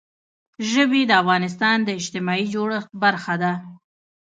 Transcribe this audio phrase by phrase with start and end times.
[0.71, 3.53] ژبې د افغانستان د اجتماعي جوړښت برخه ده.